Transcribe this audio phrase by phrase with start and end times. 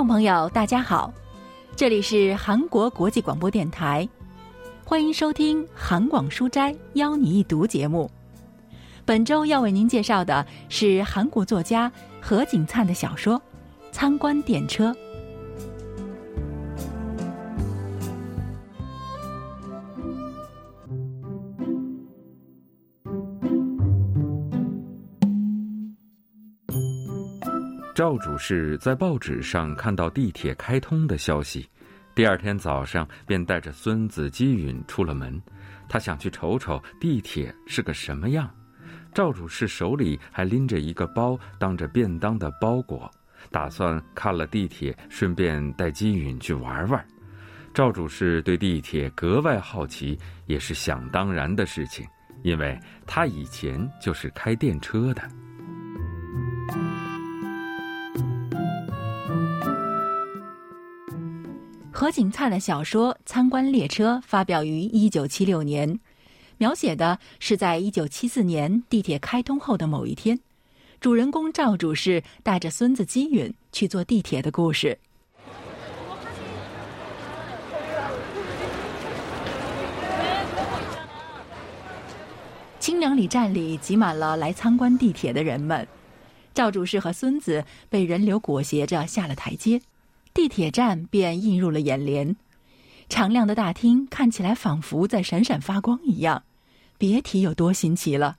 [0.00, 1.12] 众朋友，大家好，
[1.76, 4.08] 这里是韩国国际广播电台，
[4.82, 8.10] 欢迎收听《韩广书斋邀你一读》节目。
[9.04, 13.38] 本周要为您介绍的是韩国作家何景灿的小说
[13.92, 14.90] 《参观电车》。
[28.00, 31.68] 赵主事在报纸上看到地铁开通的消息，
[32.14, 35.38] 第二天早上便带着孙子姬允出了门。
[35.86, 38.48] 他想去瞅瞅地铁是个什么样。
[39.12, 43.10] 赵主事手里还拎着一个包，当着便当的包裹，
[43.50, 47.06] 打算看了地铁，顺便带姬允去玩玩。
[47.74, 52.06] 赵主事对地铁格外好奇，也是想当然的事情，
[52.44, 55.22] 因为他以前就是开电车的。
[62.00, 66.00] 何景灿的小说《参观列车》发表于一九七六年，
[66.56, 70.40] 描写的是在一九七四年地铁开通后的某一天，
[70.98, 74.98] 主人公赵主事带着孙子金允去坐地铁的故事。
[82.78, 85.86] 清凉里站里挤满了来参观地铁的人们，
[86.54, 89.82] 赵主事和孙子被人流裹挟着下了台阶。
[90.32, 92.36] 地铁站便映入了眼帘，
[93.08, 96.44] 敞亮的大厅看起来仿佛在闪闪发光一样，
[96.96, 98.36] 别提有多新奇了。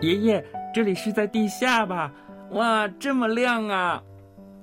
[0.00, 2.12] 爷爷，这里是在地下吧？
[2.50, 4.02] 哇，这么亮啊！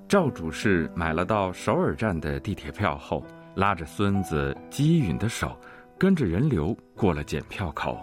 [0.08, 3.22] 赵主事买了到首尔站的地铁票后，
[3.54, 5.54] 拉着孙子姬允的手，
[5.98, 8.00] 跟着人流过了检票口。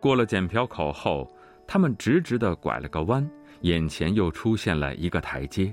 [0.00, 1.30] 过了检票口后，
[1.66, 3.28] 他们直直的拐了个弯，
[3.60, 5.70] 眼前又出现了一个台阶，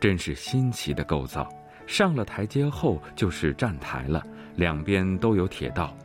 [0.00, 1.48] 真是新奇的构造。
[1.86, 4.26] 上了台阶后就是站台了，
[4.56, 5.96] 两边都有铁道。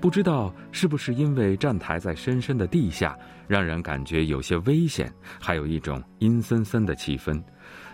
[0.00, 7.42] 不知道是不是因为站台在深深的地下，让人感觉有些危险，还有一种阴森森的气氛。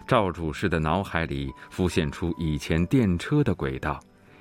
[0.07, 3.99] 赵主事的脑海里浮现出以前电车的轨道，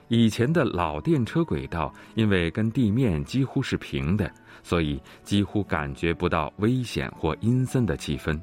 [0.09, 4.29] 以前的老电车轨道因为跟地面几乎是平的，
[4.61, 8.37] 所以几乎感觉不到危险或阴森的气氛。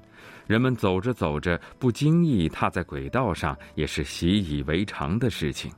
[0.47, 5.70] 人们走着走着，不经意踏在轨道上，也是习以为常的事情。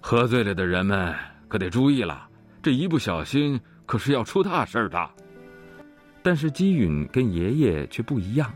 [0.00, 1.12] 喝醉了的人们
[1.48, 2.29] 可得注意了。
[2.62, 5.10] 这一不小心可是要出大事的。
[6.22, 8.52] 但是姬允跟爷爷却不一样。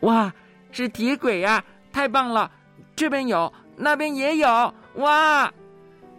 [0.00, 0.32] 哇，
[0.72, 1.64] 是铁轨呀！
[1.92, 2.50] 太棒了，
[2.96, 4.74] 这边有，那边也有。
[4.96, 5.52] 哇！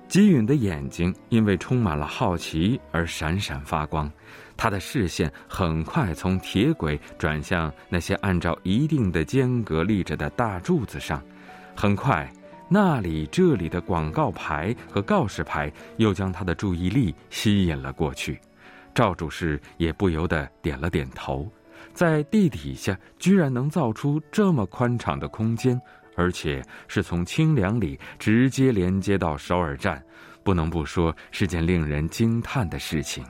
[0.07, 4.09] 姬允的眼睛因为充满了好奇而闪闪发光，
[4.55, 11.21] 他的视线很快从铁轨转向那些按照一定的间隔立着的大柱子上，
[11.75, 12.31] 很快。
[12.69, 18.39] 那里、这里的广告牌和告示牌又将他的注意力吸引了过去，
[18.95, 21.47] 赵主事也不由得点了点头。
[21.93, 25.79] 在地底下居然能造出这么宽敞的空间，
[26.15, 30.03] 而且是从清凉里直接连接到首尔站，
[30.43, 33.23] 不能不说是件令人惊叹的事情。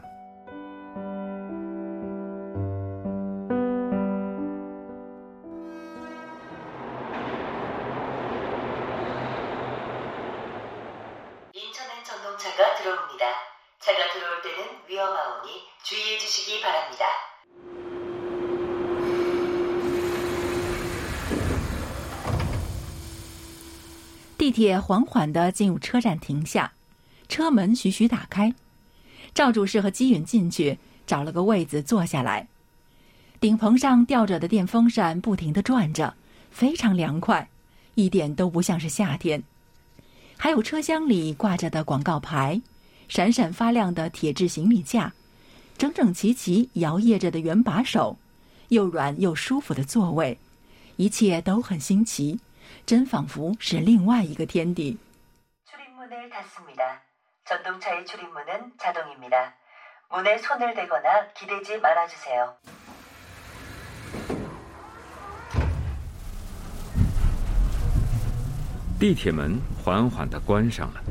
[24.38, 26.72] 地铁缓缓的进入车站，停下，
[27.28, 28.54] 车门徐徐打开，
[29.34, 32.48] 赵主事和姬允进去，找了个位子坐下来。
[33.40, 36.14] 顶棚上吊着的电风扇不停的转着，
[36.52, 37.50] 非常凉快，
[37.96, 39.42] 一点都不像是夏天。
[40.38, 42.62] 还有车厢里挂着的广告牌，
[43.14, 45.14] 闪闪发亮的铁质行李架
[45.78, 48.18] 整整齐齐摇曳着的圆把手
[48.70, 50.40] 又软又舒服的座位
[50.96, 52.40] 一切都很新奇
[52.88, 54.98] 真仿佛是另外一个天地。
[69.00, 71.04] 地铁门缓缓的关上了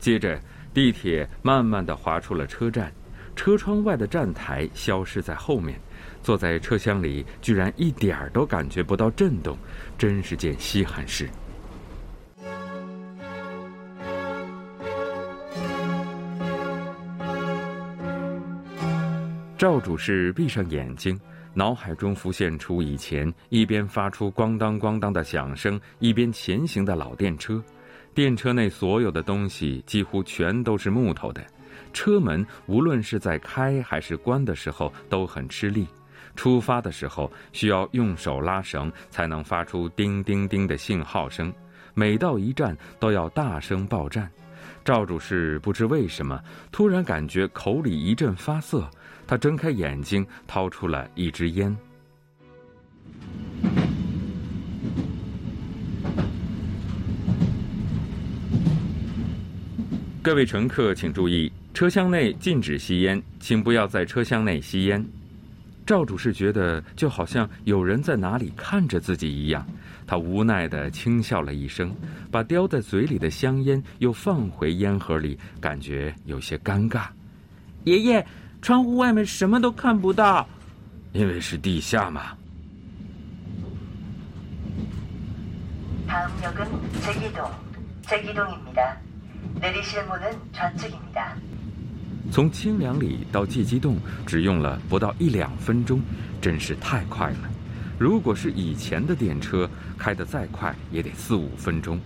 [0.00, 0.36] 接着
[0.74, 2.92] 地铁慢慢的滑出了车站
[3.36, 5.78] 车窗外的站台消失在后面
[6.20, 9.56] 坐在车厢里居然一点儿都感觉不到震动
[9.96, 11.28] 真是件稀罕事。
[19.56, 21.18] 赵主事闭上眼睛
[21.54, 27.62] 脑海中浮现出以前一边发出咣当咣当的响声一边前行的老电车。
[28.14, 31.44] 电车内所有的东西几乎全都是木头的，
[31.92, 35.86] 车门无论是在开还是关的时候都很吃力。
[36.36, 41.52] 出发的时候需要用手拉绳，才能发出叮叮叮的信号声。
[41.92, 44.30] 每到一站都要大声报站。
[44.84, 46.40] 赵主事不知为什么
[46.70, 48.88] 突然感觉口里一阵发涩，
[49.26, 51.76] 他睁开眼睛，掏出了一支烟。
[60.23, 65.03] 各位乘客请注意，车厢内禁止吸烟，请不要在车厢内吸烟。
[65.85, 69.65] 赵主事觉得就好像有人在哪里看着自己一样。
[70.05, 71.95] 他无奈的轻笑了一声，
[72.29, 77.07] 把叼在嘴里的香烟又放回烟盒里，感觉有些尴尬。
[77.85, 78.25] 爷爷，
[78.61, 80.45] 窗户外面什么都看不到，
[81.13, 82.35] 因为是地下嘛。
[86.07, 88.97] 다음역은제기동제기동입니다
[92.30, 93.96] 从清凉里到季基洞
[94.26, 96.00] 只用了不到一两分钟，
[96.40, 97.50] 真是太快了。
[97.98, 101.98] 如果是以前的电车，开得再快也得四五分钟。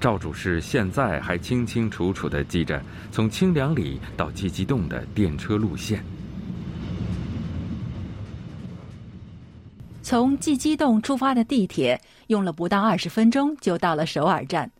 [0.00, 2.82] 赵主事现在还清清楚楚地记着
[3.12, 6.04] 从清凉里到季基洞的电车路线。
[10.02, 14.70] 从季基洞出发的地铁用了不到二十分钟就到了首尔站，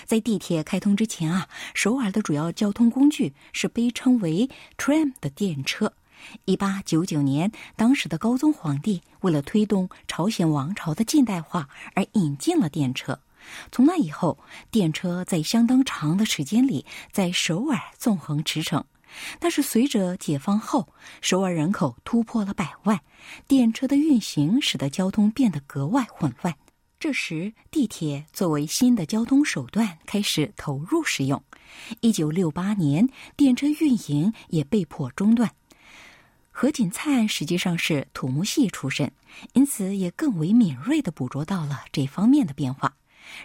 [0.06, 5.94] 在地铁开通之前啊，首尔的主要交通工具是被称为 tram 的电车。
[6.44, 13.19] 一八九九年，当时的高宗皇帝为了推动朝鲜王朝的近代化而引进了电车。
[13.70, 14.38] 从那以后，
[14.70, 18.82] 电车在相当长的时间里在首尔纵横驰骋。
[19.38, 20.93] 但是随着解放后，
[21.23, 23.00] 首尔人口突破了百万，
[23.47, 26.55] 电车的运行使得交通变得格外混乱。
[27.00, 31.43] 这时，地铁作为新的交通手段开始投入使用。
[32.00, 35.50] 一九六八年，电车运营也被迫中断。
[36.60, 39.12] 何锦灿实际上是土木系出身，
[39.52, 42.96] 因此也更为敏锐地捕捉到了这方面的变化。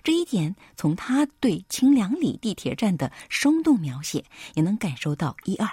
[0.03, 4.25] 这一点从他对清凉里地铁站的生动描写
[4.55, 5.69] 也能感受到一二。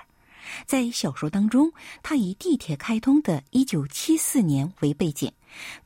[0.66, 1.72] 在小说当中，
[2.02, 5.32] 他以地铁开通的1974年为背景，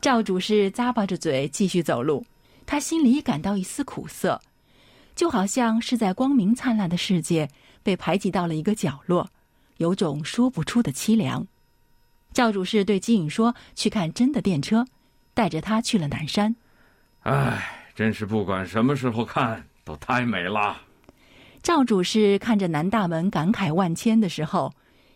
[0.00, 2.24] 赵主事咂巴着嘴继续走路，
[2.64, 4.40] 他心里感到一丝苦涩，
[5.16, 7.48] 就好像是在光明灿烂的世界。
[7.82, 9.28] 被排挤到了一个角落，
[9.76, 11.46] 有种说不出的凄凉。
[12.32, 14.86] 赵主事对金颖说：“去看真的电车，
[15.34, 16.56] 带着他去了南山。”
[17.24, 20.80] 唉，真是不管什么时候看都太美了。
[21.62, 24.74] 赵主事看着南大门感慨万千的时候，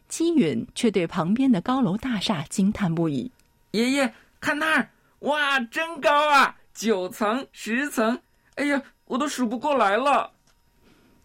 [0.09, 3.33] 姬允却对旁边的高楼大厦惊叹不已
[3.73, 6.57] ：“爷爷，看那儿，哇，真高啊！
[6.75, 8.21] 九层、十层，
[8.57, 10.31] 哎呀，我都数不过来了。”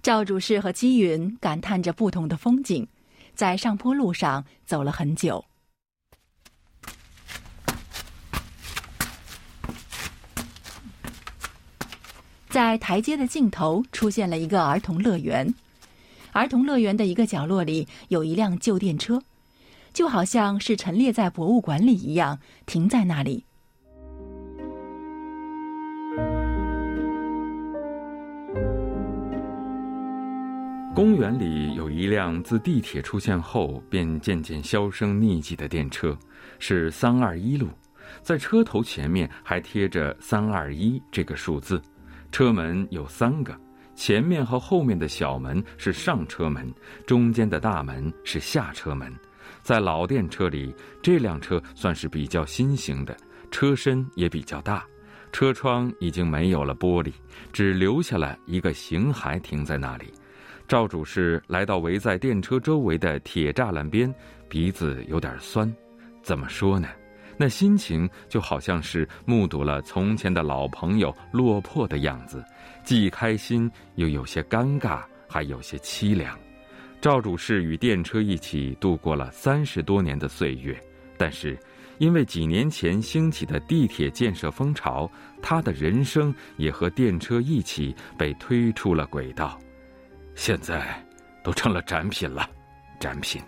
[0.04, 2.88] 赵主事和姬云感叹着不同的风景，
[3.36, 5.46] 在上坡路上走了很久。
[12.50, 15.54] 在台阶的尽头出现了一个儿童乐园，
[16.32, 19.22] 儿童乐园的一个角落里有一辆旧电车，
[19.94, 23.46] 就好像是陈列在博物馆里一样，停在那里。
[31.02, 36.16] 公园里有一辆自地铁出现后便渐渐销声匿迹的电车，
[36.60, 37.70] 是三二一路，
[38.22, 41.82] 在车头前面还贴着“三二一”这个数字。
[42.32, 43.60] 车门有三个，
[43.96, 46.72] 前面和后面的小门是上车门，
[47.08, 49.12] 中间的大门是下车门。
[49.64, 53.18] 在老电车里，这辆车算是比较新型的，
[53.50, 54.86] 车身也比较大，
[55.32, 57.12] 车窗已经没有了玻璃，
[57.52, 60.14] 只留下了一个形骸停在那里。
[60.72, 64.10] 赵主事来到围在电车周围的铁栅栏边，
[64.48, 65.70] 鼻子有点酸。
[66.24, 66.88] 怎么说呢？
[67.36, 72.42] 那心情就好像是目睹了从前的老朋友落魄的样子，
[72.86, 76.40] 既开心又有些尴尬，还有些凄凉。
[77.02, 80.82] 赵主事与电车一起度过了三十多年的岁月，
[81.18, 81.60] 但是
[81.98, 85.12] 因为几年前兴起的地铁建设风潮，
[85.42, 89.60] 他的人生也和电车一起被推出了轨道。
[90.44, 90.84] 现在，
[91.44, 92.50] 都成了展品了，
[93.00, 93.40] 展品。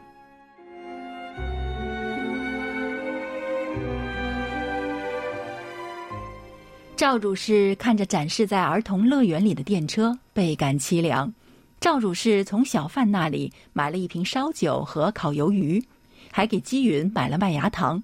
[6.95, 11.33] 赵主事看着展示在儿童乐园里的电车，倍感凄凉。
[11.79, 15.83] 赵主事从小贩那里买了一瓶烧酒和烤鱿鱼，
[16.31, 18.03] 还给姬云买了麦芽糖。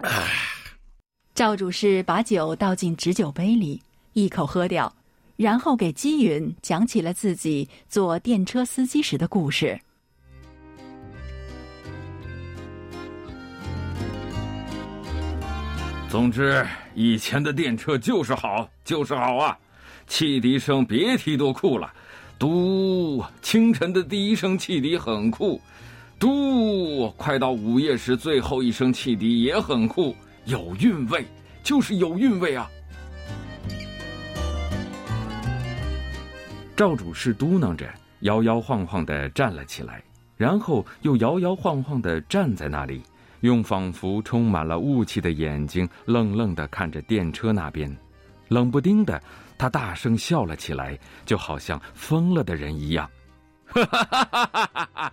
[1.34, 3.80] 赵主事把酒倒进纸酒杯里，
[4.12, 4.94] 一口喝掉，
[5.36, 9.80] 然后给姬允讲起了自己做电车司机时的故事。
[16.10, 16.62] 总之，
[16.94, 19.58] 以前的电车就是好，就是好啊！
[20.06, 21.90] 汽笛声别提多酷了，
[22.38, 25.58] 嘟，清晨的第一声汽笛很酷，
[26.18, 30.14] 嘟，快到午夜时最后一声汽笛也很酷。
[30.44, 31.24] 有韵味，
[31.62, 32.68] 就是有韵味啊！
[36.76, 37.88] 赵主事嘟囔着，
[38.20, 40.02] 摇摇晃晃的站了起来，
[40.36, 43.02] 然后又摇摇晃晃的站在那里，
[43.40, 47.94] 用仿佛充满了雾气的眼睛愣愣的看着电车那边。
[48.48, 49.22] 冷不丁的，
[49.56, 53.08] 他大声笑了起来，就好像疯了的人一样。
[53.66, 55.12] 哈哈哈哈哈哈！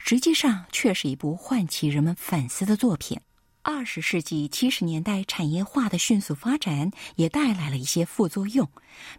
[0.00, 3.20] 实际上却是一部唤起人们反思的作品。
[3.65, 8.69] 二十世纪七十年代，产业化的迅速发展也带来了一些副作用，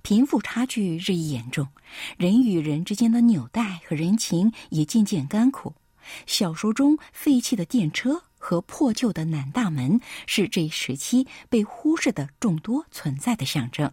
[0.02, 1.66] 贫富差距日益严重，
[2.18, 5.74] 人与人之间的纽带和人情也渐渐干枯。
[6.26, 13.90] 小说中废弃的电车和破旧的南大门是这一时期被忽视的众多存在的象征。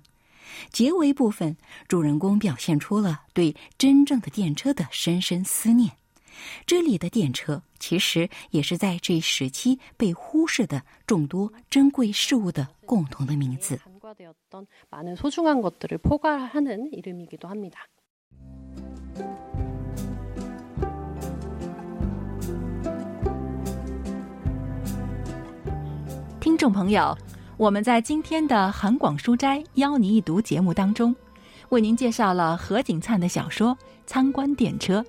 [0.69, 1.55] 结尾部分，
[1.87, 5.91] 主人公表现出了对真正的电车的深深思念。
[6.65, 13.79] 这里的电车其实也是在这一时期被忽视的众多珍贵事物的共同的名字。
[26.39, 27.15] 听众朋友
[27.55, 31.15] 我们在今天的韩广书斋邀您一读节目当中
[31.69, 35.05] 为您介绍了何景灿的小说参观电车。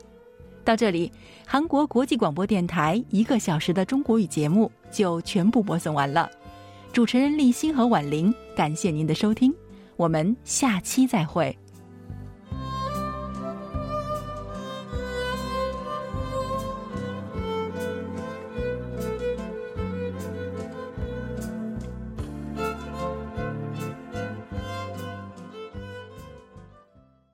[0.64, 1.10] 到这里，
[1.46, 6.30] 韩国国际广播电台一个小时的中国语节目就全部播送完了。
[6.92, 9.52] 主持人立新和婉玲，感谢您的收听，
[9.96, 11.56] 我们下期再会。